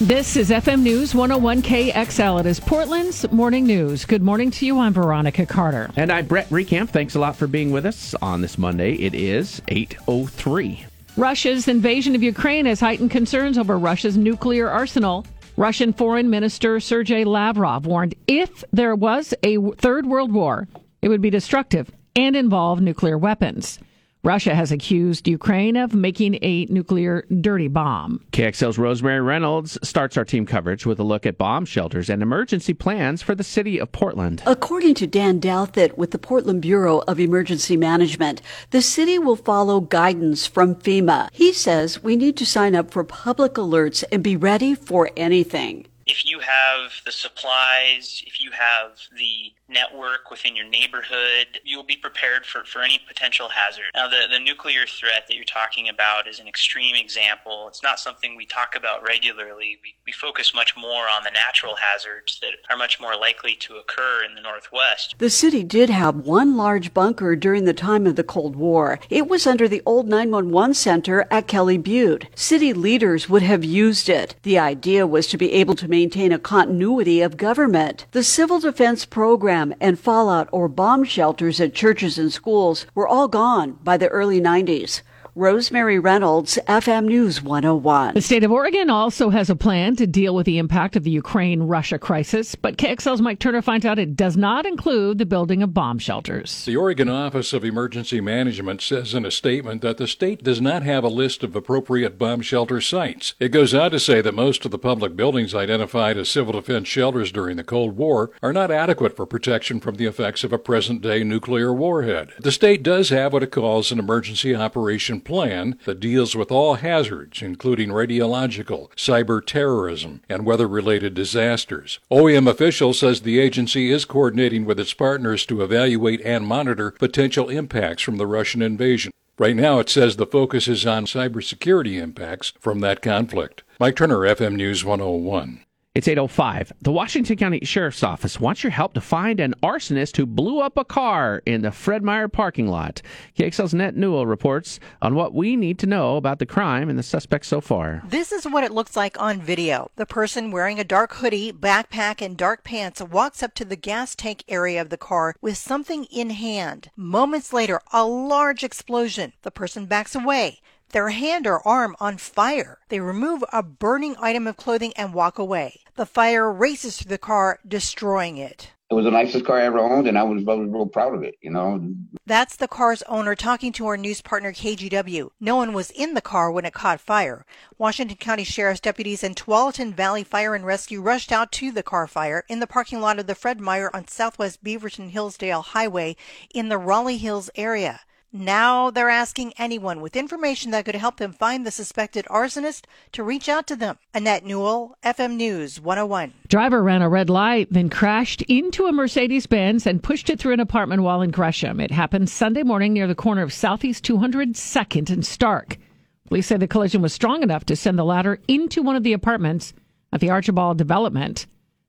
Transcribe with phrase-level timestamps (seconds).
[0.00, 2.38] This is FM News 101 KXL.
[2.38, 4.04] It is Portland's morning news.
[4.04, 4.78] Good morning to you.
[4.78, 5.90] I'm Veronica Carter.
[5.96, 6.90] And I'm Brett Reckamp.
[6.90, 8.92] Thanks a lot for being with us on this Monday.
[8.94, 10.84] It is 8.03.
[11.16, 15.26] Russia's invasion of Ukraine has heightened concerns over Russia's nuclear arsenal.
[15.56, 20.68] Russian Foreign Minister Sergei Lavrov warned if there was a third world war,
[21.02, 23.80] it would be destructive and involve nuclear weapons.
[24.24, 28.24] Russia has accused Ukraine of making a nuclear dirty bomb.
[28.32, 32.74] KXL's Rosemary Reynolds starts our team coverage with a look at bomb shelters and emergency
[32.74, 34.42] plans for the city of Portland.
[34.44, 39.80] According to Dan Douthit with the Portland Bureau of Emergency Management, the city will follow
[39.80, 41.28] guidance from FEMA.
[41.32, 45.86] He says we need to sign up for public alerts and be ready for anything.
[46.06, 51.96] If you have the supplies, if you have the network within your neighborhood, you'll be
[51.96, 53.84] prepared for, for any potential hazard.
[53.94, 57.66] Now, the, the nuclear threat that you're talking about is an extreme example.
[57.68, 59.78] It's not something we talk about regularly.
[59.82, 63.76] We, we focus much more on the natural hazards that are much more likely to
[63.76, 65.14] occur in the Northwest.
[65.18, 68.98] The city did have one large bunker during the time of the Cold War.
[69.10, 72.26] It was under the old 911 center at Kelly Butte.
[72.34, 74.34] City leaders would have used it.
[74.42, 78.06] The idea was to be able to maintain a continuity of government.
[78.12, 83.28] The Civil Defense Program and fallout or bomb shelters at churches and schools were all
[83.28, 85.02] gone by the early 90s.
[85.38, 88.14] Rosemary Reynolds, FM News 101.
[88.14, 91.12] The state of Oregon also has a plan to deal with the impact of the
[91.12, 95.62] Ukraine Russia crisis, but KXL's Mike Turner finds out it does not include the building
[95.62, 96.64] of bomb shelters.
[96.64, 100.82] The Oregon Office of Emergency Management says in a statement that the state does not
[100.82, 103.34] have a list of appropriate bomb shelter sites.
[103.38, 106.88] It goes on to say that most of the public buildings identified as civil defense
[106.88, 110.58] shelters during the Cold War are not adequate for protection from the effects of a
[110.58, 112.32] present day nuclear warhead.
[112.40, 116.76] The state does have what it calls an emergency operation plan that deals with all
[116.76, 122.00] hazards, including radiological, cyber terrorism, and weather related disasters.
[122.10, 127.50] OEM official says the agency is coordinating with its partners to evaluate and monitor potential
[127.50, 129.12] impacts from the Russian invasion.
[129.38, 133.62] Right now, it says the focus is on cybersecurity impacts from that conflict.
[133.78, 135.60] Mike Turner, FM News 101.
[135.98, 136.74] It's 805.
[136.80, 140.76] The Washington County Sheriff's Office wants your help to find an arsonist who blew up
[140.76, 143.02] a car in the Fred Meyer parking lot.
[143.36, 147.02] KXL's Net Newell reports on what we need to know about the crime and the
[147.02, 148.04] suspect so far.
[148.06, 149.90] This is what it looks like on video.
[149.96, 154.14] The person wearing a dark hoodie, backpack, and dark pants walks up to the gas
[154.14, 156.90] tank area of the car with something in hand.
[156.94, 159.32] Moments later, a large explosion.
[159.42, 160.60] The person backs away
[160.90, 162.78] their hand or arm on fire.
[162.88, 165.80] They remove a burning item of clothing and walk away.
[165.96, 168.72] The fire races through the car, destroying it.
[168.90, 171.14] It was the nicest car I ever owned, and I was, I was real proud
[171.14, 171.78] of it, you know.
[172.24, 175.28] That's the car's owner talking to our news partner KGW.
[175.38, 177.44] No one was in the car when it caught fire.
[177.76, 182.06] Washington County Sheriff's deputies and Tualatin Valley Fire and Rescue rushed out to the car
[182.06, 186.16] fire in the parking lot of the Fred Meyer on Southwest Beaverton Hillsdale Highway
[186.54, 188.00] in the Raleigh Hills area.
[188.30, 193.22] Now they're asking anyone with information that could help them find the suspected arsonist to
[193.22, 193.98] reach out to them.
[194.12, 196.34] Annette Newell, FM News 101.
[196.46, 200.52] Driver ran a red light, then crashed into a Mercedes Benz and pushed it through
[200.52, 201.80] an apartment wall in Gresham.
[201.80, 205.78] It happened Sunday morning near the corner of Southeast 202nd and Stark.
[206.26, 209.14] Police say the collision was strong enough to send the ladder into one of the
[209.14, 209.72] apartments
[210.12, 211.46] at the Archibald development.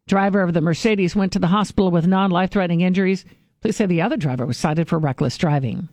[0.07, 3.25] Driver of the Mercedes went to the hospital with non life threatening injuries.
[3.59, 5.89] Police say the other driver was cited for reckless driving.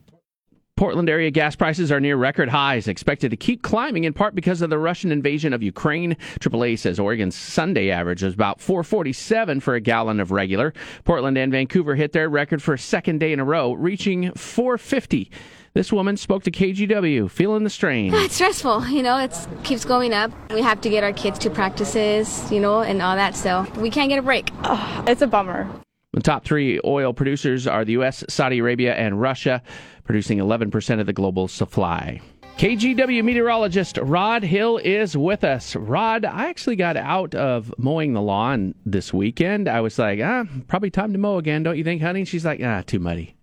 [0.77, 4.61] Portland area gas prices are near record highs, expected to keep climbing in part because
[4.61, 6.19] of the Russian invasion of Ukraine.
[6.41, 10.75] AAA says Oregon's Sunday average was about 447 for a gallon of regular.
[11.05, 15.31] Portland and Vancouver hit their record for a second day in a row, reaching 450.
[15.73, 18.13] This woman spoke to KGW, feeling the strain.
[18.27, 19.35] It's stressful, you know, it
[19.65, 20.31] keeps going up.
[20.53, 23.89] We have to get our kids to practices, you know, and all that, so we
[23.89, 24.51] can't get a break.
[24.65, 25.67] Oh, it's a bummer.
[26.17, 29.63] The top three oil producers are the U.S., Saudi Arabia, and Russia,
[30.05, 32.23] producing 11% of the global supply.
[32.57, 35.77] KGW meteorologist Rod Hill is with us.
[35.77, 39.69] Rod, I actually got out of mowing the lawn this weekend.
[39.69, 42.25] I was like, ah, probably time to mow again, don't you think, honey?
[42.25, 43.36] She's like, ah, too muddy.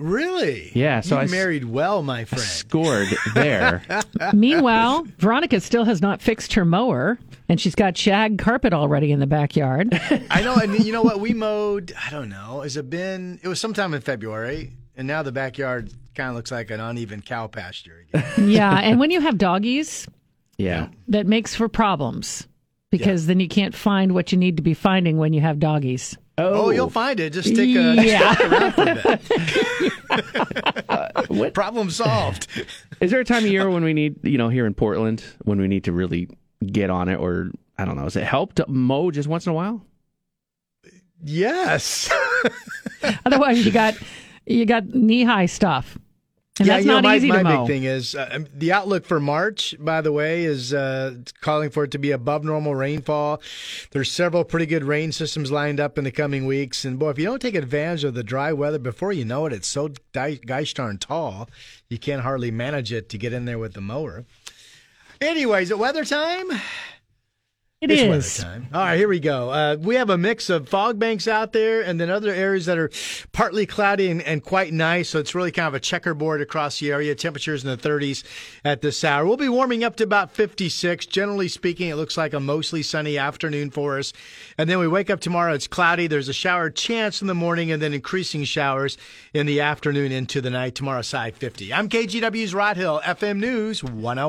[0.00, 0.72] Really?
[0.74, 2.42] Yeah, so you I s- married well, my friend.
[2.42, 3.82] Scored there.
[4.32, 7.18] Meanwhile, Veronica still has not fixed her mower,
[7.48, 9.88] and she's got shag carpet already in the backyard.
[10.30, 11.20] I know, and you know what?
[11.20, 11.92] We mowed.
[12.06, 12.62] I don't know.
[12.62, 13.38] Has it been?
[13.42, 17.20] It was sometime in February, and now the backyard kind of looks like an uneven
[17.22, 18.06] cow pasture.
[18.12, 18.48] Again.
[18.50, 20.08] yeah, and when you have doggies,
[20.58, 20.88] Yeah.
[21.08, 22.48] that makes for problems
[22.90, 26.16] because then you can't find what you need to be finding when you have doggies.
[26.40, 27.32] Oh, oh, you'll find it.
[27.32, 28.34] Just take a Yeah.
[28.48, 29.18] around for a
[31.28, 31.54] bit.
[31.54, 32.46] Problem solved.
[33.00, 35.60] Is there a time of year when we need, you know, here in Portland, when
[35.60, 36.28] we need to really
[36.66, 39.50] get on it, or I don't know, is it help to mow just once in
[39.50, 39.84] a while?
[41.22, 42.10] Yes.
[43.26, 43.94] Otherwise, you got
[44.46, 45.98] you got knee high stuff,
[46.60, 47.64] and yeah, that's you know, not my, easy my to mow.
[47.64, 49.74] big thing is uh, um, the outlook for March.
[49.80, 53.40] By the way, is uh, calling for it to be above normal rainfall.
[53.92, 57.18] There's several pretty good rain systems lined up in the coming weeks, and boy, if
[57.18, 60.36] you don't take advantage of the dry weather before you know it, it's so di-
[60.44, 61.48] gosh darn tall,
[61.88, 64.26] you can't hardly manage it to get in there with the mower.
[65.22, 66.50] Anyways, at weather time.
[67.80, 68.44] It it's is.
[68.44, 68.68] time.
[68.74, 69.48] All right, here we go.
[69.48, 72.76] Uh, we have a mix of fog banks out there and then other areas that
[72.76, 72.90] are
[73.32, 75.08] partly cloudy and, and quite nice.
[75.08, 77.14] So it's really kind of a checkerboard across the area.
[77.14, 78.22] Temperatures in the 30s
[78.66, 79.24] at this hour.
[79.24, 81.06] We'll be warming up to about 56.
[81.06, 84.12] Generally speaking, it looks like a mostly sunny afternoon for us.
[84.58, 86.06] And then we wake up tomorrow, it's cloudy.
[86.06, 88.98] There's a shower chance in the morning and then increasing showers
[89.32, 90.74] in the afternoon into the night.
[90.74, 91.72] Tomorrow, side 50.
[91.72, 94.28] I'm KGW's Rod Hill, FM News 101.